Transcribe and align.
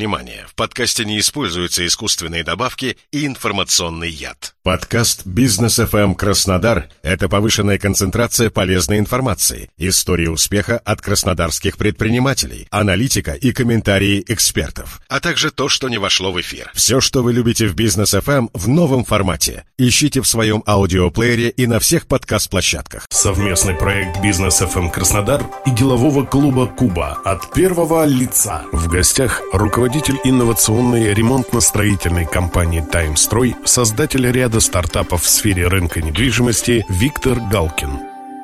внимание, 0.00 0.46
в 0.48 0.54
подкасте 0.54 1.04
не 1.04 1.18
используются 1.18 1.86
искусственные 1.86 2.42
добавки 2.42 2.96
и 3.12 3.26
информационный 3.26 4.08
яд. 4.08 4.54
Подкаст 4.62 5.26
«Бизнес 5.26 5.78
FM 5.78 6.14
Краснодар»— 6.14 6.88
это 7.02 7.28
повышенная 7.28 7.76
концентрация 7.76 8.48
полезной 8.48 8.98
информации, 8.98 9.68
истории 9.76 10.26
успеха 10.26 10.78
от 10.78 11.02
краснодарских 11.02 11.76
предпринимателей, 11.76 12.66
аналитика 12.70 13.32
и 13.32 13.52
комментарии 13.52 14.24
экспертов, 14.26 15.02
а 15.08 15.20
также 15.20 15.50
то, 15.50 15.68
что 15.68 15.90
не 15.90 15.98
вошло 15.98 16.32
в 16.32 16.40
эфир. 16.40 16.70
Все, 16.74 17.02
что 17.02 17.22
вы 17.22 17.34
любите 17.34 17.66
в 17.66 17.74
«Бизнес 17.74 18.14
FM» 18.14 18.48
в 18.54 18.68
новом 18.68 19.04
формате. 19.04 19.64
Ищите 19.76 20.22
в 20.22 20.26
своем 20.26 20.62
аудиоплеере 20.66 21.50
и 21.50 21.66
на 21.66 21.78
всех 21.78 22.06
подкаст-площадках. 22.06 23.06
Совместный 23.10 23.74
проект 23.74 24.22
«Бизнес 24.22 24.62
FM 24.62 24.90
Краснодар» 24.90 25.44
и 25.66 25.70
делового 25.70 26.24
клуба 26.24 26.66
«Куба» 26.66 27.18
от 27.22 27.52
первого 27.52 28.06
лица. 28.06 28.62
В 28.72 28.88
гостях 28.88 29.42
руководитель 29.52 29.89
инновационной 30.22 31.12
ремонтно-строительной 31.14 32.24
компании 32.24 32.80
«Таймстрой», 32.80 33.56
создатель 33.64 34.30
ряда 34.30 34.60
стартапов 34.60 35.24
в 35.24 35.28
сфере 35.28 35.66
рынка 35.66 36.00
недвижимости 36.00 36.84
Виктор 36.88 37.40
Галкин. 37.50 37.90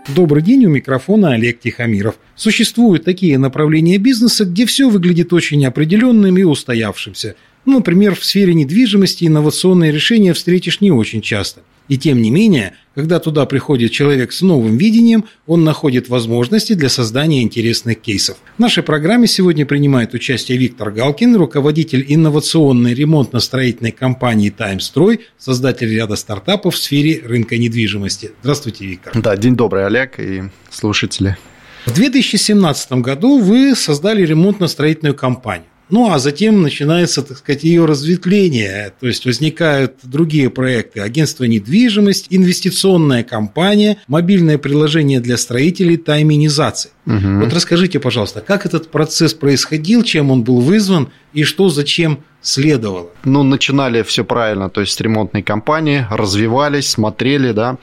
Добрый 0.09 0.43
день, 0.43 0.67
у 0.67 0.71
микрофона 0.71 1.35
Олег 1.35 1.61
Тихомиров. 1.61 2.17
Существуют 2.35 3.05
такие 3.05 3.39
направления 3.39 3.99
бизнеса, 3.99 4.45
где 4.45 4.67
все 4.67 4.89
выглядит 4.89 5.33
очень 5.33 5.65
определенным 5.65 6.37
и 6.37 6.43
устоявшимся. 6.43 7.37
Ну, 7.65 7.75
например, 7.75 8.17
в 8.17 8.25
сфере 8.25 8.53
недвижимости 8.53 9.25
инновационные 9.25 9.93
решения 9.93 10.33
встретишь 10.33 10.81
не 10.81 10.91
очень 10.91 11.21
часто– 11.21 11.61
и 11.89 11.99
тем 11.99 12.21
не 12.23 12.31
менее, 12.31 12.75
когда 12.95 13.19
туда 13.19 13.45
приходит 13.47 13.93
человек 13.93 14.33
с 14.33 14.41
новым 14.43 14.77
видением, 14.79 15.27
он 15.47 15.65
находит 15.65 16.09
возможности 16.09 16.73
для 16.73 16.89
создания 16.89 17.43
интересных 17.43 18.01
кейсов. 18.01 18.39
В 18.57 18.61
нашей 18.61 18.83
программе 18.83 19.27
сегодня 19.27 19.67
принимает 19.67 20.15
участие 20.15 20.59
Виктор 20.59 20.91
Галкин, 20.91 21.37
руководитель 21.37 22.05
инновационной 22.09 22.95
ремонтно-строительной 22.95 23.93
компании 23.93 24.51
«Таймстрой», 24.51 25.21
создатель 25.39 25.95
ряда 25.95 26.17
стартапов 26.17 26.75
в 26.75 26.79
сфере 26.79 27.23
рынка 27.25 27.59
недвижимости. 27.59 28.33
Здравствуйте, 28.41 28.87
Виктор. 28.87 29.13
Да, 29.21 29.37
день 29.37 29.57
добрый, 29.57 29.87
Олег 29.87 30.19
и 30.19 30.45
слушатели. 30.71 31.37
В 31.85 31.95
2017 31.95 32.93
году 32.95 33.39
вы 33.39 33.77
создали 33.77 34.27
ремонтно-строительную 34.27 35.15
компанию. 35.15 35.69
Ну, 35.89 36.11
а 36.11 36.19
затем 36.19 36.63
начинается, 36.63 37.23
так 37.23 37.39
сказать, 37.39 37.63
ее 37.63 37.85
разветвление, 37.85 38.93
то 38.99 39.07
есть 39.07 39.25
возникают 39.25 39.95
другие 40.03 40.51
проекты. 40.51 41.01
Агентство 41.01 41.45
недвижимость, 41.45 42.27
инвестиционная 42.31 43.23
компания, 43.23 43.99
мобильное 44.09 44.59
приложение 44.59 45.21
для 45.21 45.37
строителей, 45.37 45.97
тайминизация. 45.97 46.93
Угу. 47.07 47.41
Вот 47.41 47.53
расскажите, 47.53 48.01
пожалуйста, 48.01 48.41
как 48.41 48.67
этот 48.67 48.91
процесс 48.91 49.33
происходил, 49.33 50.03
чем 50.03 50.31
он 50.31 50.43
был 50.43 50.61
вызван 50.61 51.11
и 51.33 51.45
что 51.45 51.69
зачем 51.69 52.25
следовало? 52.47 53.09
Ну, 53.25 53.43
начинали 53.43 54.03
все 54.03 54.25
правильно, 54.25 54.71
то 54.71 54.81
есть 54.81 54.93
с 54.95 55.01
ремонтной 55.01 55.43
компании, 55.43 56.07
развивались, 56.11 56.89
смотрели, 56.89 57.53
да, 57.53 57.77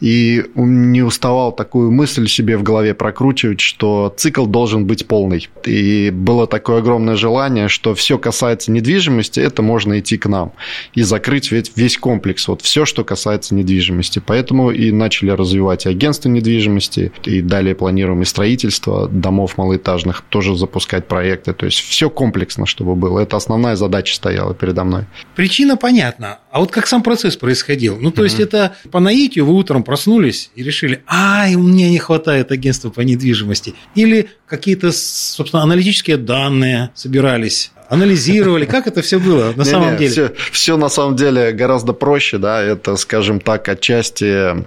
и 0.00 0.44
не 0.54 1.02
уставал 1.02 1.52
такую 1.52 1.90
мысль 1.90 2.26
себе 2.28 2.56
в 2.56 2.62
голове 2.62 2.94
прокручивать, 2.94 3.60
что 3.60 4.12
цикл 4.16 4.46
должен 4.46 4.86
быть 4.86 5.06
полный. 5.06 5.48
И 5.64 6.10
было 6.10 6.46
такое 6.46 6.78
огромное 6.78 7.16
желание, 7.16 7.68
что 7.68 7.94
все 7.94 8.18
касается 8.18 8.72
недвижимости, 8.72 9.40
это 9.40 9.62
можно 9.62 9.98
идти 9.98 10.18
к 10.18 10.26
нам 10.26 10.52
и 10.94 11.02
закрыть 11.02 11.52
ведь 11.52 11.72
весь 11.76 11.96
комплекс, 11.96 12.48
вот 12.48 12.62
все, 12.62 12.84
что 12.84 13.04
касается 13.04 13.54
недвижимости. 13.54 14.20
Поэтому 14.24 14.70
и 14.70 14.90
начали 14.90 15.30
развивать 15.30 15.86
агентство 15.86 16.28
недвижимости, 16.28 17.12
и 17.24 17.40
далее 17.40 17.74
планируем 17.74 18.22
и 18.22 18.24
строительство 18.24 19.08
домов 19.08 19.56
малоэтажных, 19.58 20.22
тоже 20.28 20.56
запускать 20.56 21.06
проекты, 21.06 21.52
то 21.52 21.66
есть 21.66 21.78
все 21.78 22.10
комплексно, 22.10 22.66
чтобы 22.66 22.96
было. 22.96 23.20
Это 23.20 23.36
основная 23.36 23.76
задача 23.76 24.07
стояла 24.14 24.54
передо 24.54 24.84
мной. 24.84 25.04
Причина 25.34 25.76
понятна. 25.76 26.38
А 26.50 26.60
вот 26.60 26.70
как 26.70 26.86
сам 26.86 27.02
процесс 27.02 27.36
происходил? 27.36 27.98
Ну, 28.00 28.10
то 28.10 28.20
mm-hmm. 28.20 28.24
есть 28.24 28.40
это 28.40 28.76
по 28.90 29.00
наитию 29.00 29.46
вы 29.46 29.54
утром 29.54 29.82
проснулись 29.82 30.50
и 30.54 30.62
решили, 30.62 31.02
ай, 31.06 31.54
меня 31.54 31.90
не 31.90 31.98
хватает 31.98 32.52
агентства 32.52 32.90
по 32.90 33.00
недвижимости. 33.00 33.74
Или 33.94 34.30
какие-то, 34.46 34.92
собственно, 34.92 35.62
аналитические 35.62 36.16
данные 36.16 36.90
собирались 36.94 37.72
анализировали, 37.88 38.66
как 38.66 38.86
это 38.86 39.02
все 39.02 39.18
было 39.18 39.52
на 39.56 39.64
самом 39.64 39.96
деле? 39.96 40.10
Все, 40.10 40.32
все 40.52 40.76
на 40.76 40.88
самом 40.88 41.16
деле 41.16 41.52
гораздо 41.52 41.92
проще, 41.92 42.38
да, 42.38 42.62
это, 42.62 42.96
скажем 42.96 43.40
так, 43.40 43.68
отчасти 43.68 44.64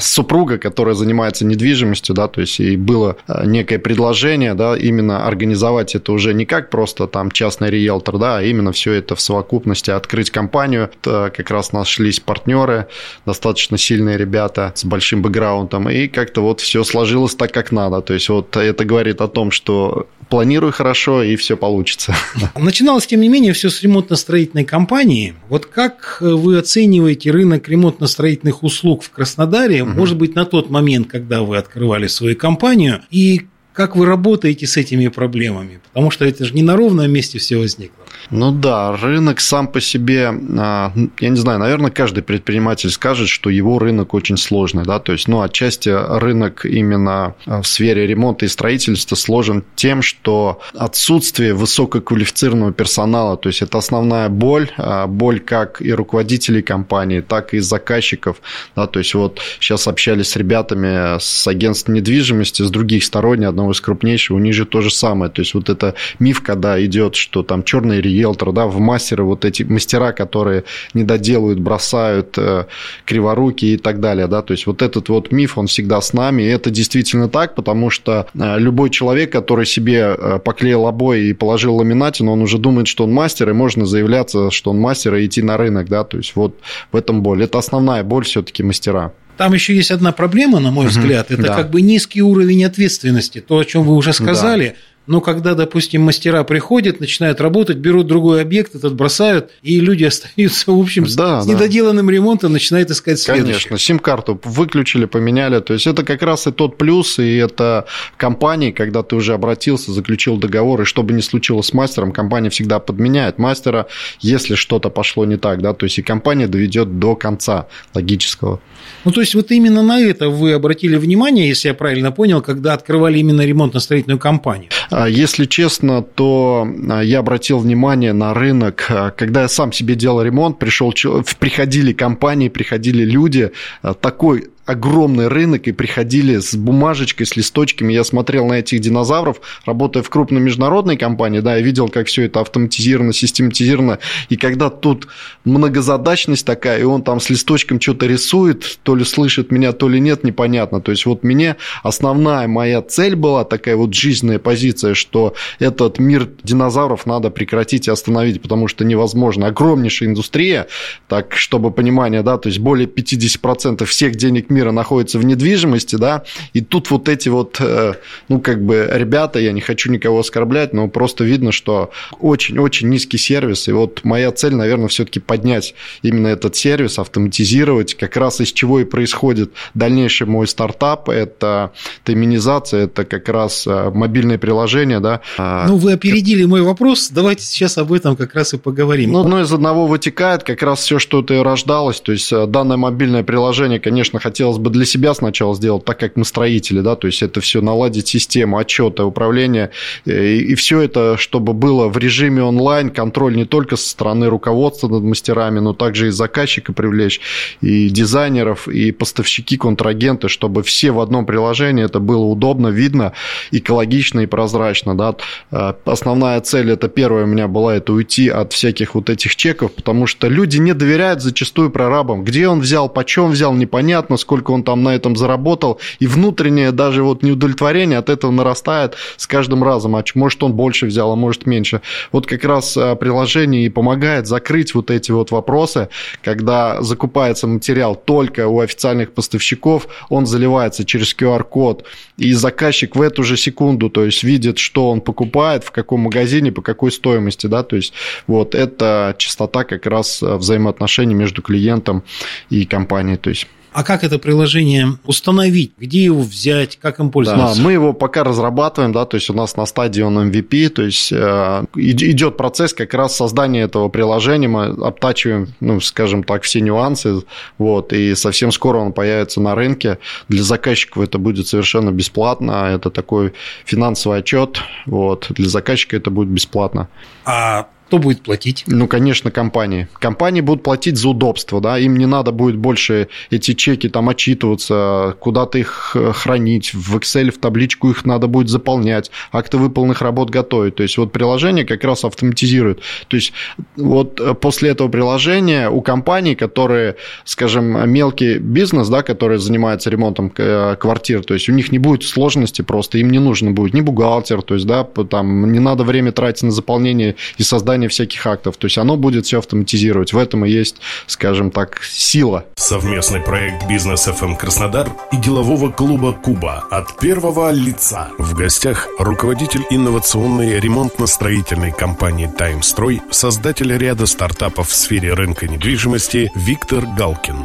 супруга, 0.00 0.58
которая 0.58 0.94
занимается 0.94 1.44
недвижимостью, 1.44 2.14
да, 2.14 2.28
то 2.28 2.40
есть 2.40 2.60
и 2.60 2.76
было 2.76 3.16
э, 3.28 3.42
некое 3.44 3.78
предложение, 3.78 4.54
да, 4.54 4.76
именно 4.76 5.26
организовать 5.26 5.94
это 5.94 6.12
уже 6.12 6.32
не 6.32 6.46
как 6.46 6.70
просто 6.70 7.06
там 7.06 7.30
частный 7.30 7.70
риэлтор, 7.70 8.18
да, 8.18 8.38
а 8.38 8.42
именно 8.42 8.72
все 8.72 8.92
это 8.92 9.14
в 9.14 9.20
совокупности 9.20 9.90
открыть 9.90 10.30
компанию, 10.30 10.90
как 11.02 11.50
раз 11.50 11.72
нашлись 11.72 12.20
партнеры, 12.20 12.86
достаточно 13.26 13.76
сильные 13.76 14.16
ребята 14.16 14.72
с 14.74 14.84
большим 14.84 15.22
бэкграундом, 15.22 15.90
и 15.90 16.08
как-то 16.08 16.40
вот 16.40 16.60
все 16.60 16.84
сложилось 16.84 17.34
так, 17.34 17.52
как 17.52 17.72
надо, 17.72 18.00
то 18.00 18.14
есть 18.14 18.28
вот 18.28 18.56
это 18.56 18.84
говорит 18.84 19.20
о 19.20 19.28
том, 19.28 19.50
что 19.50 20.06
планируй 20.28 20.72
хорошо, 20.72 21.22
и 21.22 21.36
все 21.36 21.56
получится. 21.56 22.14
Начиналось, 22.54 23.06
тем 23.06 23.20
не 23.20 23.28
менее, 23.28 23.52
все 23.52 23.70
с 23.70 23.82
ремонтно-строительной 23.82 24.64
компании. 24.64 25.34
Вот 25.48 25.66
как 25.66 26.18
вы 26.20 26.58
оцениваете 26.58 27.30
рынок 27.30 27.68
ремонтно-строительных 27.68 28.62
услуг 28.62 29.02
в 29.02 29.10
Краснодаре, 29.10 29.82
угу. 29.82 29.90
может 29.90 30.16
быть, 30.16 30.34
на 30.34 30.44
тот 30.44 30.70
момент, 30.70 31.08
когда 31.08 31.42
вы 31.42 31.56
открывали 31.56 32.06
свою 32.06 32.36
компанию, 32.36 33.02
и 33.10 33.46
как 33.72 33.94
вы 33.94 34.06
работаете 34.06 34.66
с 34.66 34.78
этими 34.78 35.08
проблемами? 35.08 35.80
Потому 35.92 36.10
что 36.10 36.24
это 36.24 36.46
же 36.46 36.54
не 36.54 36.62
на 36.62 36.76
ровном 36.76 37.10
месте 37.10 37.38
все 37.38 37.58
возникло. 37.58 38.05
Ну 38.30 38.50
да, 38.50 38.96
рынок 38.96 39.40
сам 39.40 39.68
по 39.68 39.80
себе, 39.80 40.32
а, 40.58 40.92
я 41.20 41.28
не 41.28 41.36
знаю, 41.36 41.60
наверное, 41.60 41.92
каждый 41.92 42.24
предприниматель 42.24 42.90
скажет, 42.90 43.28
что 43.28 43.50
его 43.50 43.78
рынок 43.78 44.14
очень 44.14 44.36
сложный, 44.36 44.84
да, 44.84 44.98
то 44.98 45.12
есть, 45.12 45.28
ну, 45.28 45.42
отчасти 45.42 45.90
рынок 45.90 46.66
именно 46.66 47.34
а, 47.46 47.62
в 47.62 47.66
сфере 47.68 48.06
ремонта 48.06 48.44
и 48.44 48.48
строительства 48.48 49.14
сложен 49.14 49.64
тем, 49.76 50.02
что 50.02 50.60
отсутствие 50.74 51.54
высококвалифицированного 51.54 52.72
персонала, 52.72 53.36
то 53.36 53.48
есть, 53.48 53.62
это 53.62 53.78
основная 53.78 54.28
боль, 54.28 54.70
а, 54.76 55.06
боль 55.06 55.38
как 55.38 55.80
и 55.80 55.92
руководителей 55.92 56.62
компании, 56.62 57.20
так 57.20 57.54
и 57.54 57.60
заказчиков, 57.60 58.38
да, 58.74 58.88
то 58.88 58.98
есть, 58.98 59.14
вот 59.14 59.40
сейчас 59.60 59.86
общались 59.86 60.30
с 60.30 60.36
ребятами 60.36 61.20
с 61.20 61.46
агентства 61.46 61.92
недвижимости, 61.92 62.62
с 62.62 62.70
других 62.70 63.04
сторон, 63.04 63.44
одного 63.44 63.72
из 63.72 63.80
крупнейших, 63.80 64.34
у 64.34 64.38
них 64.38 64.54
же 64.54 64.64
то 64.64 64.80
же 64.80 64.90
самое, 64.90 65.30
то 65.30 65.42
есть, 65.42 65.54
вот 65.54 65.68
это 65.68 65.94
миф, 66.18 66.42
когда 66.42 66.84
идет, 66.84 67.14
что 67.14 67.44
там 67.44 67.62
черный 67.62 68.00
риэлтор, 68.16 68.52
да, 68.52 68.66
в 68.66 68.78
мастеры 68.78 69.24
вот 69.24 69.44
эти 69.44 69.62
мастера, 69.62 70.12
которые 70.12 70.64
не 70.94 71.04
доделают, 71.04 71.60
бросают, 71.60 72.36
э, 72.38 72.64
криворуки 73.04 73.66
и 73.66 73.76
так 73.76 74.00
далее, 74.00 74.26
да, 74.26 74.42
то 74.42 74.52
есть 74.52 74.66
вот 74.66 74.82
этот 74.82 75.08
вот 75.08 75.32
миф, 75.32 75.58
он 75.58 75.66
всегда 75.66 76.00
с 76.00 76.12
нами, 76.12 76.42
и 76.42 76.46
это 76.46 76.70
действительно 76.70 77.28
так, 77.28 77.54
потому 77.54 77.90
что 77.90 78.26
э, 78.34 78.58
любой 78.58 78.90
человек, 78.90 79.32
который 79.32 79.66
себе 79.66 80.16
э, 80.16 80.38
поклеил 80.38 80.86
обои 80.86 81.28
и 81.28 81.32
положил 81.32 81.76
ламинатин, 81.76 82.28
он 82.28 82.42
уже 82.42 82.58
думает, 82.58 82.88
что 82.88 83.04
он 83.04 83.12
мастер, 83.12 83.50
и 83.50 83.52
можно 83.52 83.86
заявляться, 83.86 84.50
что 84.50 84.70
он 84.70 84.78
мастер, 84.78 85.14
и 85.14 85.26
идти 85.26 85.42
на 85.42 85.56
рынок, 85.56 85.88
да, 85.88 86.04
то 86.04 86.16
есть 86.16 86.34
вот 86.36 86.58
в 86.92 86.96
этом 86.96 87.22
боль. 87.22 87.42
Это 87.42 87.58
основная 87.58 88.02
боль 88.02 88.24
все-таки 88.24 88.62
мастера. 88.62 89.12
Там 89.36 89.52
еще 89.52 89.74
есть 89.76 89.90
одна 89.90 90.12
проблема, 90.12 90.60
на 90.60 90.70
мой 90.70 90.86
взгляд, 90.86 91.30
это 91.30 91.42
да. 91.42 91.54
как 91.54 91.70
бы 91.70 91.82
низкий 91.82 92.22
уровень 92.22 92.64
ответственности. 92.64 93.40
То, 93.40 93.58
о 93.58 93.64
чем 93.64 93.84
вы 93.84 93.94
уже 93.94 94.12
сказали, 94.12 94.68
да. 94.68 94.74
Но 95.06 95.20
когда, 95.20 95.54
допустим, 95.54 96.02
мастера 96.02 96.42
приходят, 96.44 97.00
начинают 97.00 97.40
работать, 97.40 97.76
берут 97.76 98.06
другой 98.06 98.42
объект, 98.42 98.74
этот 98.74 98.94
бросают, 98.94 99.50
и 99.62 99.80
люди 99.80 100.04
остаются, 100.16 100.72
в 100.72 100.80
общем, 100.80 101.04
да, 101.16 101.42
с 101.42 101.46
да. 101.46 101.52
недоделанным 101.52 102.10
ремонтом, 102.10 102.52
начинают 102.52 102.90
искать 102.90 103.18
следующий. 103.18 103.68
Конечно, 103.68 103.78
сим-карту 103.78 104.40
выключили, 104.44 105.04
поменяли. 105.04 105.60
То 105.60 105.74
есть 105.74 105.86
это 105.86 106.04
как 106.04 106.22
раз 106.22 106.46
и 106.46 106.52
тот 106.52 106.76
плюс, 106.76 107.18
и 107.18 107.36
это 107.36 107.86
компании, 108.16 108.70
когда 108.70 109.02
ты 109.02 109.16
уже 109.16 109.34
обратился, 109.34 109.92
заключил 109.92 110.36
договор, 110.36 110.82
и 110.82 110.84
что 110.84 111.02
бы 111.02 111.12
ни 111.12 111.20
случилось 111.20 111.66
с 111.66 111.72
мастером, 111.72 112.12
компания 112.12 112.50
всегда 112.50 112.78
подменяет 112.78 113.38
мастера, 113.38 113.86
если 114.20 114.54
что-то 114.54 114.90
пошло 114.90 115.24
не 115.24 115.36
так, 115.36 115.62
да, 115.62 115.72
то 115.72 115.84
есть 115.84 115.98
и 115.98 116.02
компания 116.02 116.46
доведет 116.46 116.98
до 116.98 117.14
конца 117.16 117.68
логического. 117.94 118.60
Ну, 119.04 119.12
то 119.12 119.20
есть 119.20 119.34
вот 119.34 119.50
именно 119.50 119.82
на 119.82 120.00
это 120.00 120.28
вы 120.28 120.52
обратили 120.52 120.96
внимание, 120.96 121.48
если 121.48 121.68
я 121.68 121.74
правильно 121.74 122.12
понял, 122.12 122.42
когда 122.42 122.74
открывали 122.74 123.18
именно 123.18 123.42
ремонтно-строительную 123.42 124.18
компанию? 124.18 124.70
А, 124.90 125.08
если 125.08 125.44
честно, 125.44 126.02
то 126.02 126.66
а, 126.90 127.00
я 127.00 127.20
обратил 127.20 127.58
внимание 127.58 128.12
на 128.12 128.34
рынок, 128.34 128.86
а, 128.88 129.10
когда 129.10 129.42
я 129.42 129.48
сам 129.48 129.72
себе 129.72 129.94
делал 129.94 130.22
ремонт, 130.22 130.58
пришел, 130.58 130.92
приходили 131.38 131.92
компании, 131.92 132.48
приходили 132.48 133.04
люди, 133.04 133.52
такой 134.00 134.48
огромный 134.66 135.28
рынок 135.28 135.68
и 135.68 135.72
приходили 135.72 136.38
с 136.38 136.54
бумажечкой, 136.56 137.26
с 137.26 137.36
листочками. 137.36 137.92
Я 137.92 138.04
смотрел 138.04 138.46
на 138.46 138.54
этих 138.54 138.80
динозавров, 138.80 139.40
работая 139.64 140.02
в 140.02 140.10
крупной 140.10 140.40
международной 140.40 140.96
компании, 140.96 141.40
да, 141.40 141.56
я 141.56 141.62
видел, 141.62 141.88
как 141.88 142.08
все 142.08 142.24
это 142.24 142.40
автоматизировано, 142.40 143.12
систематизировано. 143.12 144.00
И 144.28 144.36
когда 144.36 144.68
тут 144.68 145.06
многозадачность 145.44 146.44
такая, 146.44 146.80
и 146.80 146.82
он 146.82 147.02
там 147.02 147.20
с 147.20 147.30
листочком 147.30 147.80
что-то 147.80 148.06
рисует, 148.06 148.78
то 148.82 148.96
ли 148.96 149.04
слышит 149.04 149.52
меня, 149.52 149.72
то 149.72 149.88
ли 149.88 150.00
нет, 150.00 150.24
непонятно. 150.24 150.80
То 150.80 150.90
есть 150.90 151.06
вот 151.06 151.22
мне 151.22 151.56
основная 151.84 152.48
моя 152.48 152.82
цель 152.82 153.14
была 153.14 153.44
такая 153.44 153.76
вот 153.76 153.94
жизненная 153.94 154.40
позиция, 154.40 154.94
что 154.94 155.34
этот 155.60 156.00
мир 156.00 156.28
динозавров 156.42 157.06
надо 157.06 157.30
прекратить 157.30 157.86
и 157.86 157.90
остановить, 157.92 158.42
потому 158.42 158.66
что 158.66 158.84
невозможно. 158.84 159.46
Огромнейшая 159.46 160.08
индустрия, 160.08 160.66
так, 161.06 161.36
чтобы 161.36 161.70
понимание, 161.70 162.22
да, 162.22 162.36
то 162.36 162.48
есть 162.48 162.58
более 162.58 162.88
50% 162.88 163.84
всех 163.84 164.16
денег 164.16 164.50
мира 164.56 164.72
находится 164.72 165.18
в 165.18 165.24
недвижимости, 165.24 165.96
да, 165.96 166.24
и 166.54 166.62
тут 166.62 166.90
вот 166.90 167.08
эти 167.08 167.28
вот, 167.28 167.58
э, 167.60 167.94
ну, 168.28 168.40
как 168.40 168.64
бы, 168.64 168.88
ребята, 168.90 169.38
я 169.38 169.52
не 169.52 169.60
хочу 169.60 169.90
никого 169.90 170.20
оскорблять, 170.20 170.72
но 170.72 170.88
просто 170.88 171.24
видно, 171.24 171.52
что 171.52 171.90
очень-очень 172.20 172.88
низкий 172.88 173.18
сервис, 173.18 173.68
и 173.68 173.72
вот 173.72 174.00
моя 174.04 174.32
цель, 174.32 174.54
наверное, 174.54 174.88
все-таки 174.88 175.20
поднять 175.20 175.74
именно 176.02 176.28
этот 176.28 176.56
сервис, 176.56 176.98
автоматизировать, 176.98 177.94
как 177.94 178.16
раз 178.16 178.40
из 178.40 178.52
чего 178.52 178.80
и 178.80 178.84
происходит 178.84 179.52
дальнейший 179.74 180.26
мой 180.26 180.46
стартап, 180.46 181.10
это 181.10 181.72
тайминизация, 182.04 182.84
это 182.84 183.04
как 183.04 183.28
раз 183.28 183.66
э, 183.66 183.90
мобильное 183.90 184.38
приложение, 184.38 185.00
да. 185.00 185.20
А, 185.36 185.66
ну, 185.68 185.76
вы 185.76 185.92
опередили 185.92 186.44
мой 186.44 186.62
вопрос, 186.62 187.10
давайте 187.10 187.44
сейчас 187.44 187.76
об 187.76 187.92
этом 187.92 188.16
как 188.16 188.34
раз 188.34 188.54
и 188.54 188.56
поговорим. 188.56 189.12
Ну, 189.12 189.20
одно 189.20 189.40
из 189.42 189.52
одного 189.52 189.86
вытекает 189.86 190.42
как 190.44 190.62
раз 190.62 190.80
все, 190.80 190.98
что 190.98 191.20
это 191.20 191.34
и 191.34 191.38
рождалось, 191.38 192.00
то 192.00 192.12
есть 192.12 192.32
э, 192.32 192.46
данное 192.46 192.78
мобильное 192.78 193.22
приложение, 193.22 193.78
конечно, 193.80 194.18
хотелось 194.46 194.58
бы 194.58 194.70
для 194.70 194.84
себя 194.84 195.12
сначала 195.14 195.54
сделать, 195.56 195.84
так 195.84 195.98
как 195.98 196.16
мы 196.16 196.24
строители, 196.24 196.80
да, 196.80 196.94
то 196.94 197.08
есть 197.08 197.22
это 197.22 197.40
все 197.40 197.60
наладить 197.60 198.06
систему 198.06 198.58
отчета, 198.58 199.04
управления, 199.04 199.70
э, 200.04 200.36
и 200.36 200.54
все 200.54 200.80
это, 200.80 201.16
чтобы 201.18 201.52
было 201.52 201.88
в 201.88 201.98
режиме 201.98 202.42
онлайн, 202.42 202.90
контроль 202.90 203.34
не 203.34 203.44
только 203.44 203.76
со 203.76 203.88
стороны 203.88 204.28
руководства 204.28 204.88
над 204.88 205.02
мастерами, 205.02 205.58
но 205.58 205.72
также 205.72 206.08
и 206.08 206.10
заказчика 206.10 206.72
привлечь, 206.72 207.20
и 207.60 207.88
дизайнеров, 207.88 208.68
и 208.68 208.92
поставщики, 208.92 209.56
контрагенты, 209.56 210.28
чтобы 210.28 210.62
все 210.62 210.92
в 210.92 211.00
одном 211.00 211.26
приложении 211.26 211.84
это 211.84 211.98
было 211.98 212.24
удобно, 212.24 212.68
видно, 212.68 213.12
экологично 213.52 214.20
и 214.20 214.26
прозрачно, 214.26 214.96
да. 214.96 215.16
Э, 215.50 215.74
основная 215.86 216.40
цель, 216.40 216.70
это 216.70 216.88
первая 216.88 217.24
у 217.24 217.26
меня 217.26 217.48
была, 217.48 217.74
это 217.74 217.92
уйти 217.92 218.28
от 218.28 218.52
всяких 218.52 218.94
вот 218.94 219.10
этих 219.10 219.34
чеков, 219.34 219.72
потому 219.72 220.06
что 220.06 220.28
люди 220.28 220.58
не 220.58 220.74
доверяют 220.74 221.20
зачастую 221.20 221.70
прорабам. 221.70 222.22
Где 222.24 222.48
он 222.48 222.60
взял, 222.60 222.88
почем 222.88 223.30
взял, 223.30 223.52
непонятно, 223.54 224.16
сколько 224.16 224.35
он 224.48 224.62
там 224.62 224.82
на 224.82 224.94
этом 224.94 225.16
заработал, 225.16 225.80
и 225.98 226.06
внутреннее 226.06 226.72
даже 226.72 227.02
вот 227.02 227.22
неудовлетворение 227.22 227.98
от 227.98 228.08
этого 228.08 228.30
нарастает 228.30 228.96
с 229.16 229.26
каждым 229.26 229.62
разом. 229.62 229.96
А 229.96 230.04
может, 230.14 230.42
он 230.42 230.52
больше 230.52 230.86
взял, 230.86 231.12
а 231.12 231.16
может, 231.16 231.46
меньше. 231.46 231.80
Вот 232.12 232.26
как 232.26 232.44
раз 232.44 232.76
э, 232.76 232.96
приложение 232.96 233.66
и 233.66 233.68
помогает 233.68 234.26
закрыть 234.26 234.74
вот 234.74 234.90
эти 234.90 235.10
вот 235.10 235.30
вопросы, 235.30 235.88
когда 236.22 236.82
закупается 236.82 237.46
материал 237.46 237.94
только 237.94 238.46
у 238.48 238.60
официальных 238.60 239.12
поставщиков, 239.12 239.88
он 240.08 240.26
заливается 240.26 240.84
через 240.84 241.14
QR-код, 241.14 241.84
и 242.16 242.32
заказчик 242.32 242.96
в 242.96 243.02
эту 243.02 243.22
же 243.22 243.36
секунду, 243.36 243.90
то 243.90 244.04
есть 244.04 244.22
видит, 244.22 244.58
что 244.58 244.90
он 244.90 245.00
покупает, 245.00 245.64
в 245.64 245.70
каком 245.70 246.00
магазине, 246.00 246.52
по 246.52 246.62
какой 246.62 246.90
стоимости, 246.90 247.46
да, 247.46 247.62
то 247.62 247.76
есть 247.76 247.92
вот 248.26 248.54
это 248.54 249.14
частота 249.18 249.64
как 249.64 249.86
раз 249.86 250.22
взаимоотношений 250.22 251.14
между 251.14 251.42
клиентом 251.42 252.02
и 252.50 252.64
компанией, 252.64 253.16
то 253.16 253.30
есть 253.30 253.46
а 253.76 253.82
как 253.82 254.04
это 254.04 254.18
приложение 254.18 254.96
установить? 255.04 255.72
Где 255.76 256.04
его 256.04 256.22
взять? 256.22 256.78
Как 256.78 256.98
им 256.98 257.10
пользоваться? 257.10 257.58
Да, 257.58 257.62
мы 257.62 257.72
его 257.74 257.92
пока 257.92 258.24
разрабатываем, 258.24 258.90
да, 258.92 259.04
то 259.04 259.16
есть 259.16 259.28
у 259.28 259.34
нас 259.34 259.54
на 259.58 259.66
стадии 259.66 260.00
он 260.00 260.18
MVP, 260.30 260.70
то 260.70 260.82
есть 260.82 261.12
э, 261.12 261.64
идет 261.74 262.38
процесс 262.38 262.72
как 262.72 262.94
раз 262.94 263.14
создания 263.14 263.60
этого 263.60 263.90
приложения, 263.90 264.48
мы 264.48 264.68
обтачиваем, 264.82 265.48
ну, 265.60 265.78
скажем 265.80 266.24
так, 266.24 266.44
все 266.44 266.62
нюансы, 266.62 267.20
вот, 267.58 267.92
и 267.92 268.14
совсем 268.14 268.50
скоро 268.50 268.78
он 268.78 268.94
появится 268.94 269.42
на 269.42 269.54
рынке. 269.54 269.98
Для 270.28 270.42
заказчиков 270.42 271.02
это 271.02 271.18
будет 271.18 271.46
совершенно 271.46 271.90
бесплатно, 271.90 272.70
это 272.72 272.88
такой 272.88 273.34
финансовый 273.66 274.20
отчет, 274.20 274.58
вот, 274.86 275.26
для 275.28 275.50
заказчика 275.50 275.98
это 275.98 276.10
будет 276.10 276.28
бесплатно. 276.28 276.88
А 277.26 277.68
кто 277.86 277.98
будет 277.98 278.22
платить? 278.22 278.64
Ну, 278.66 278.88
конечно, 278.88 279.30
компании. 279.30 279.86
Компании 280.00 280.40
будут 280.40 280.64
платить 280.64 280.96
за 280.96 281.10
удобство, 281.10 281.60
да, 281.60 281.78
им 281.78 281.96
не 281.96 282.06
надо 282.06 282.32
будет 282.32 282.56
больше 282.56 283.08
эти 283.30 283.54
чеки 283.54 283.88
там 283.88 284.08
отчитываться, 284.08 285.14
куда-то 285.20 285.58
их 285.58 285.92
э, 285.94 286.12
хранить, 286.12 286.74
в 286.74 286.96
Excel, 286.96 287.30
в 287.30 287.38
табличку 287.38 287.90
их 287.90 288.04
надо 288.04 288.26
будет 288.26 288.48
заполнять, 288.48 289.12
акты 289.30 289.58
выполненных 289.58 290.02
работ 290.02 290.30
готовить. 290.30 290.74
То 290.74 290.82
есть, 290.82 290.98
вот 290.98 291.12
приложение 291.12 291.64
как 291.64 291.84
раз 291.84 292.04
автоматизирует. 292.04 292.80
То 293.06 293.16
есть, 293.16 293.32
вот 293.76 294.20
э, 294.20 294.34
после 294.34 294.70
этого 294.70 294.88
приложения 294.88 295.70
у 295.70 295.80
компаний, 295.80 296.34
которые, 296.34 296.96
скажем, 297.24 297.88
мелкий 297.88 298.38
бизнес, 298.38 298.88
да, 298.88 299.04
который 299.04 299.38
занимается 299.38 299.90
ремонтом 299.90 300.32
э, 300.36 300.74
квартир, 300.74 301.24
то 301.24 301.34
есть, 301.34 301.48
у 301.48 301.52
них 301.52 301.70
не 301.70 301.78
будет 301.78 302.02
сложности 302.02 302.62
просто, 302.62 302.98
им 302.98 303.10
не 303.10 303.20
нужно 303.20 303.52
будет 303.52 303.74
ни 303.74 303.80
бухгалтер, 303.80 304.42
то 304.42 304.54
есть, 304.54 304.66
да, 304.66 304.82
там 304.82 305.52
не 305.52 305.60
надо 305.60 305.84
время 305.84 306.10
тратить 306.10 306.42
на 306.42 306.50
заполнение 306.50 307.14
и 307.38 307.44
создание 307.44 307.75
создания 307.76 307.88
всяких 307.88 308.26
актов. 308.26 308.56
То 308.56 308.66
есть 308.66 308.78
оно 308.78 308.96
будет 308.96 309.26
все 309.26 309.38
автоматизировать. 309.38 310.12
В 310.12 310.18
этом 310.18 310.44
и 310.44 310.50
есть, 310.50 310.76
скажем 311.06 311.50
так, 311.50 311.82
сила. 311.82 312.44
Совместный 312.56 313.20
проект 313.20 313.68
«Бизнес 313.68 314.08
FM 314.08 314.36
Краснодар» 314.36 314.88
и 315.12 315.16
делового 315.16 315.70
клуба 315.70 316.12
«Куба» 316.12 316.64
от 316.70 316.98
первого 316.98 317.52
лица. 317.52 318.08
В 318.18 318.34
гостях 318.34 318.88
руководитель 318.98 319.62
инновационной 319.70 320.58
ремонтно-строительной 320.58 321.72
компании 321.72 322.30
«Таймстрой», 322.38 323.02
создатель 323.10 323.76
ряда 323.76 324.06
стартапов 324.06 324.68
в 324.68 324.74
сфере 324.74 325.12
рынка 325.12 325.46
недвижимости 325.46 326.30
Виктор 326.34 326.86
Галкин. 326.98 327.36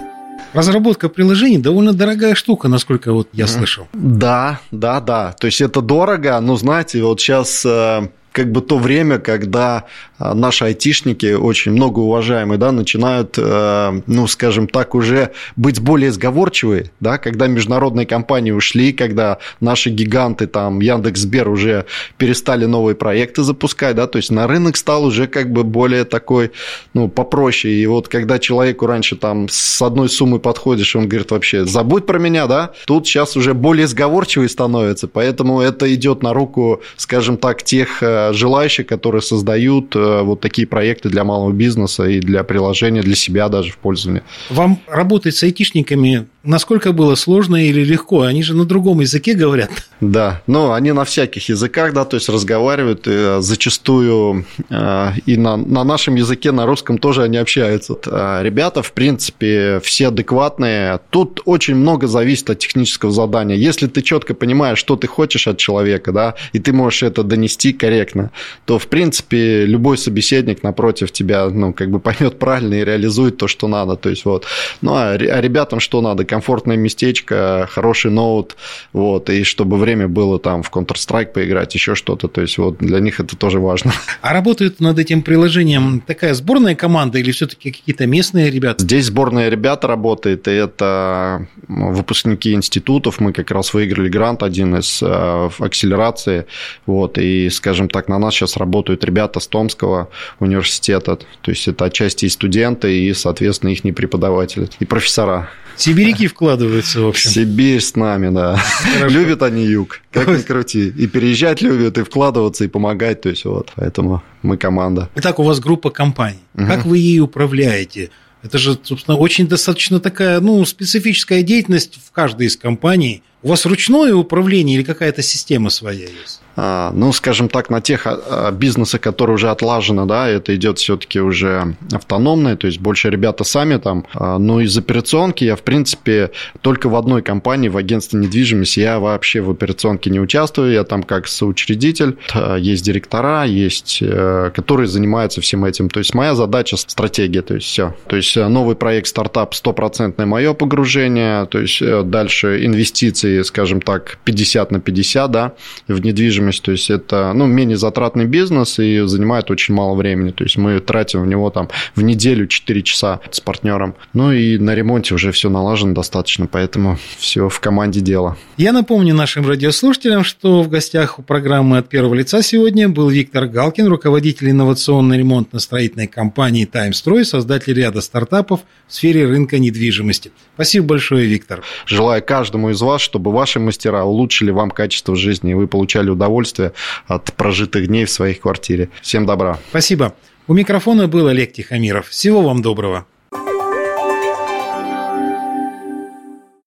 Разработка 0.54 1.10
приложений 1.10 1.60
довольно 1.60 1.94
дорогая 1.94 2.36
штука, 2.36 2.68
насколько 2.68 3.14
вот 3.14 3.30
я 3.34 3.48
слышал. 3.48 3.88
Да, 3.94 4.60
да, 4.72 5.00
да. 5.00 5.32
То 5.40 5.48
есть 5.48 5.62
это 5.62 5.82
дорого, 5.82 6.40
но 6.42 6.58
знаете, 6.58 7.02
вот 7.04 7.22
сейчас 7.22 7.66
э, 7.66 8.10
как 8.32 8.52
бы 8.52 8.62
то 8.62 8.78
время, 8.78 9.20
когда 9.20 9.86
а, 10.18 10.34
наши 10.36 10.66
айтишники, 10.66 11.34
очень 11.34 11.72
многоуважаемые, 11.72 12.58
да, 12.58 12.72
начинают, 12.72 13.36
э, 13.38 14.02
ну, 14.06 14.28
скажем 14.28 14.68
так, 14.68 14.96
уже 14.96 15.32
быть 15.56 15.82
более 15.82 16.12
сговорчивые, 16.12 16.92
да, 17.00 17.18
когда 17.18 17.48
международные 17.48 18.06
компании 18.06 18.52
ушли, 18.52 18.94
когда 18.94 19.40
наши 19.60 19.90
гиганты, 19.90 20.48
там, 20.48 20.80
Яндекс.Сбер 20.80 21.50
уже 21.50 21.86
перестали 22.18 22.66
новые 22.66 22.96
проекты 22.96 23.44
запускать, 23.44 23.96
да, 23.96 24.08
то 24.08 24.18
есть 24.18 24.32
на 24.32 24.48
рынок 24.48 24.78
стал 24.78 25.06
уже 25.06 25.28
как 25.28 25.52
бы 25.52 25.64
более 25.64 26.06
такой, 26.06 26.52
ну, 26.94 27.10
попроще, 27.10 27.74
и 27.74 27.86
вот 27.88 28.08
когда 28.08 28.40
человеку 28.40 28.86
раньше 28.86 29.16
там 29.16 29.48
с 29.50 29.82
одной 29.82 30.08
суммы 30.08 30.40
подходишь, 30.40 30.96
он 30.96 31.10
говорит 31.10 31.32
вообще, 31.32 31.66
забудь 31.66 32.06
про 32.06 32.20
меня, 32.20 32.48
да, 32.48 32.72
тут 32.86 33.08
сейчас 33.08 33.36
уже 33.36 33.54
более 33.54 33.88
сговорчивый 33.88 34.50
становится, 34.50 35.08
поэтому 35.08 35.62
это 35.62 35.94
идет 35.94 36.22
на 36.24 36.34
руку, 36.34 36.82
скажем 36.96 37.38
так, 37.38 37.64
тех 37.64 38.04
э, 38.04 38.21
желающих, 38.34 38.88
которые 38.88 39.22
создают 39.22 39.96
э, 39.96 40.22
вот 40.22 40.42
такие 40.42 40.68
проекты 40.68 41.10
для 41.10 41.24
малого 41.24 41.52
бизнеса 41.52 42.06
и 42.06 42.20
для 42.20 42.44
приложения, 42.44 43.02
для 43.02 43.16
себя 43.16 43.50
даже 43.50 43.72
в 43.72 43.78
пользование. 43.78 44.24
Вам 44.50 44.80
работать 44.88 45.36
с 45.36 45.44
айтишниками 45.44 46.28
насколько 46.44 46.92
было 46.92 47.16
сложно 47.16 47.66
или 47.66 47.84
легко? 47.84 48.22
Они 48.22 48.44
же 48.44 48.56
на 48.56 48.66
другом 48.66 49.00
языке 49.00 49.34
говорят. 49.34 49.70
Да, 50.00 50.42
ну, 50.48 50.72
они 50.72 50.92
на 50.92 51.04
всяких 51.06 51.50
языках, 51.50 51.94
да, 51.94 52.06
то 52.06 52.16
есть 52.16 52.30
разговаривают, 52.30 53.08
и 53.08 53.12
э, 53.12 53.42
зачастую 53.42 54.46
э, 54.70 55.12
и 55.26 55.38
на, 55.38 55.58
на 55.58 55.84
нашем 55.84 56.16
языке, 56.16 56.52
на 56.52 56.66
русском 56.66 56.98
тоже 56.98 57.24
они 57.24 57.38
общаются. 57.38 57.96
Ребята, 58.42 58.82
в 58.82 58.92
принципе, 58.94 59.80
все 59.84 60.08
адекватные. 60.08 61.00
Тут 61.10 61.42
очень 61.46 61.76
много 61.76 62.08
зависит 62.08 62.50
от 62.50 62.60
технического 62.60 63.12
задания. 63.12 63.56
Если 63.56 63.88
ты 63.88 64.02
четко 64.02 64.34
понимаешь, 64.34 64.80
что 64.80 64.96
ты 64.96 65.08
хочешь 65.08 65.48
от 65.48 65.58
человека, 65.58 66.12
да, 66.12 66.36
и 66.54 66.60
ты 66.60 66.74
можешь 66.74 67.04
это 67.04 67.24
донести 67.24 67.74
корректно, 67.74 67.92
корректно, 67.92 68.32
то, 68.66 68.80
в 68.80 68.88
принципе, 68.88 69.66
любой 69.66 69.98
собеседник 69.98 70.64
напротив 70.64 71.12
тебя, 71.12 71.50
ну, 71.50 71.74
как 71.74 71.90
бы 71.90 72.00
поймет 72.00 72.40
правильно 72.40 72.76
и 72.76 72.86
реализует 72.86 73.38
то, 73.38 73.48
что 73.48 73.68
надо. 73.68 73.96
То 73.96 74.10
есть, 74.10 74.26
вот. 74.26 74.46
Ну, 74.82 74.94
а, 74.94 75.12
а 75.12 75.42
ребятам 75.42 75.80
что 75.80 76.02
надо? 76.02 76.26
Комфортное 76.32 76.78
местечко, 76.78 77.68
хороший 77.70 78.10
ноут, 78.10 78.56
вот, 78.94 79.30
и 79.30 79.44
чтобы 79.44 79.76
время 79.76 80.08
было 80.08 80.40
там 80.40 80.64
в 80.64 80.72
Counter-Strike 80.72 81.34
поиграть, 81.34 81.76
еще 81.76 81.94
что-то. 81.94 82.30
То 82.30 82.40
есть, 82.40 82.58
вот, 82.58 82.78
для 82.78 83.02
них 83.02 83.20
это 83.20 83.36
тоже 83.36 83.60
важно. 83.60 83.92
А 84.22 84.32
работает 84.32 84.80
над 84.80 84.98
этим 84.98 85.24
приложением 85.24 86.00
такая 86.00 86.34
сборная 86.34 86.74
команда 86.74 87.20
или 87.20 87.32
все-таки 87.32 87.72
какие-то 87.72 88.06
местные 88.08 88.50
ребята? 88.50 88.82
Здесь 88.82 89.08
сборная 89.08 89.50
ребята 89.50 89.90
работает, 89.90 90.48
и 90.48 90.52
это 90.52 91.48
выпускники 91.68 92.54
институтов. 92.54 93.20
Мы 93.20 93.34
как 93.34 93.52
раз 93.52 93.74
выиграли 93.74 94.08
грант 94.08 94.42
один 94.42 94.78
из 94.78 95.04
э, 95.04 95.50
акселерации, 95.60 96.46
вот, 96.86 97.18
и, 97.18 97.50
скажем 97.50 97.90
так, 97.90 98.08
на 98.08 98.20
нас 98.20 98.36
сейчас 98.36 98.56
работают 98.56 99.04
ребята 99.04 99.42
с 99.42 99.48
Томского 99.48 100.08
университета, 100.40 101.18
то 101.18 101.52
есть 101.52 101.68
это 101.68 101.84
отчасти 101.84 102.24
и 102.24 102.30
студенты, 102.30 102.98
и, 102.98 103.14
соответственно, 103.14 103.72
их 103.72 103.82
преподаватели, 103.94 104.70
и 104.80 104.86
профессора. 104.86 105.50
Сибиряки 105.76 106.28
вкладываются, 106.28 107.02
в 107.02 107.08
общем. 107.08 107.32
Сибирь 107.32 107.82
с 107.82 107.96
нами, 107.96 108.34
да. 108.34 108.58
Хорошо. 108.98 109.16
Любят 109.16 109.44
они 109.44 109.66
юг, 109.66 110.02
как 110.12 110.28
ни 110.28 110.42
крути. 110.42 110.90
И 110.90 111.08
переезжать 111.08 111.62
любят, 111.62 111.98
и 111.98 112.04
вкладываться, 112.04 112.64
и 112.66 112.68
помогать. 112.68 113.22
То 113.22 113.30
есть 113.30 113.46
вот, 113.46 113.72
поэтому 113.76 114.24
мы 114.42 114.58
команда. 114.58 115.10
Итак, 115.16 115.40
у 115.40 115.44
вас 115.44 115.60
группа 115.60 115.90
компаний. 115.90 116.40
Угу. 116.56 116.66
Как 116.66 116.86
вы 116.86 116.98
ей 116.98 117.20
управляете? 117.20 118.10
Это 118.44 118.58
же, 118.58 118.78
собственно, 118.82 119.18
очень 119.18 119.48
достаточно 119.48 120.00
такая, 120.00 120.40
ну, 120.40 120.66
специфическая 120.66 121.44
деятельность 121.44 122.00
в 122.04 122.12
каждой 122.12 122.48
из 122.48 122.58
компаний. 122.58 123.24
У 123.44 123.50
вас 123.50 123.66
ручное 123.66 124.14
управление 124.14 124.78
или 124.78 124.84
какая-то 124.84 125.24
система 125.24 125.70
своя 125.72 126.06
есть? 126.06 126.42
А, 126.56 126.92
ну, 126.94 127.12
скажем 127.14 127.50
так, 127.50 127.70
на 127.70 127.82
тех 127.82 128.06
а, 128.06 128.20
а, 128.30 128.52
бизнесах, 128.52 129.02
которые 129.02 129.36
уже 129.36 129.50
отлажены, 129.50 130.06
да, 130.06 130.28
это 130.28 130.56
идет 130.56 130.80
все-таки 130.80 131.20
уже 131.20 131.76
автономное, 131.92 132.56
то 132.58 132.68
есть 132.68 132.80
больше 132.80 133.10
ребята 133.10 133.44
сами 133.44 133.78
там. 133.78 134.06
Ну, 134.14 134.60
из 134.60 134.78
операционки 134.78 135.44
я, 135.44 135.56
в 135.56 135.62
принципе, 135.62 136.32
только 136.62 136.90
в 136.90 136.96
одной 136.96 137.22
компании, 137.22 137.70
в 137.70 137.78
агентстве 137.78 138.20
недвижимости, 138.20 138.82
я 138.82 139.00
вообще 139.00 139.42
в 139.42 139.50
операционке 139.50 140.10
не 140.10 140.20
участвую, 140.20 140.74
я 140.74 140.84
там 140.84 141.04
как 141.04 141.28
соучредитель, 141.28 142.18
есть 142.60 142.84
директора, 142.84 143.46
есть, 143.46 144.00
э, 144.02 144.52
которые 144.54 144.88
занимаются 144.88 145.42
всем 145.42 145.66
этим. 145.66 145.90
То 145.90 146.00
есть 146.00 146.14
моя 146.14 146.36
задача– 146.36 146.78
стратегия, 146.78 147.42
то 147.42 147.56
есть 147.56 147.68
все. 147.68 147.96
То 148.08 148.16
есть 148.16 148.36
э, 148.36 148.48
новый 148.48 148.76
проект, 148.76 149.08
стартап– 149.08 149.54
стопроцентное 149.56 150.26
мое 150.26 150.54
погружение, 150.54 151.46
то 151.46 151.60
есть 151.60 151.82
э, 151.82 152.04
дальше 152.04 152.66
инвестиции, 152.66 153.31
скажем 153.44 153.82
так, 153.82 154.18
50 154.24 154.72
на 154.72 154.80
50, 154.80 155.32
да, 155.32 155.54
в 155.88 156.00
недвижимость 156.00 156.32
недвижимость, 156.32 156.64
то 156.64 156.72
есть 156.72 156.90
это 156.90 157.34
ну, 157.34 157.46
менее 157.46 157.78
затратный 157.78 158.26
бизнес 158.26 158.80
и 158.80 159.02
занимает 159.06 159.52
очень 159.52 159.74
мало 159.74 159.96
времени. 159.96 160.32
То 160.32 160.44
есть 160.44 160.58
мы 160.58 160.80
тратим 160.80 161.22
в 161.24 161.28
него 161.28 161.50
там 161.50 161.70
в 161.96 162.02
неделю 162.02 162.48
4 162.48 162.82
часа 162.84 163.20
с 163.30 163.40
партнером. 163.40 163.96
Ну 164.14 164.32
и 164.32 164.58
на 164.58 164.76
ремонте 164.76 165.14
уже 165.14 165.32
все 165.32 165.50
налажено 165.50 165.94
достаточно, 165.94 166.48
поэтому 166.48 166.98
все 167.18 167.50
в 167.50 167.60
команде 167.60 168.02
дело. 168.02 168.38
Я 168.58 168.72
напомню 168.72 169.14
нашим 169.14 169.48
радиослушателям, 169.48 170.24
что 170.24 170.62
в 170.62 170.70
гостях 170.70 171.20
у 171.20 171.22
программы 171.24 171.78
«От 171.78 171.90
первого 171.90 172.14
лица» 172.14 172.42
сегодня 172.42 172.90
был 172.90 173.10
Виктор 173.10 173.48
Галкин, 173.48 173.88
руководитель 173.88 174.52
инновационной 174.52 175.18
ремонтно-строительной 175.18 176.08
компании 176.08 176.66
«Таймстрой», 176.66 177.26
создатель 177.26 177.74
ряда 177.74 178.02
стартапов 178.02 178.62
в 178.88 178.94
сфере 178.94 179.26
рынка 179.26 179.60
недвижимости. 179.60 180.32
Спасибо 180.56 180.88
большое, 180.88 181.26
Виктор. 181.26 181.64
Желаю 181.86 182.24
каждому 182.24 182.70
из 182.70 182.82
вас, 182.82 183.02
чтобы 183.02 183.21
ваши 183.30 183.60
мастера 183.60 184.04
улучшили 184.04 184.52
вам 184.52 184.72
качество 184.72 185.16
жизни, 185.16 185.52
и 185.52 185.54
вы 185.54 185.68
получали 185.68 186.10
удовольствие 186.10 186.74
от 187.08 187.34
прожитых 187.34 187.88
дней 187.88 188.06
в 188.06 188.10
своей 188.10 188.36
квартире. 188.36 188.90
Всем 189.02 189.26
добра. 189.26 189.60
Спасибо. 189.70 190.14
У 190.48 190.54
микрофона 190.54 191.08
был 191.08 191.28
Олег 191.28 191.54
Тихомиров. 191.54 192.10
Всего 192.10 192.42
вам 192.42 192.62
доброго. 192.62 193.06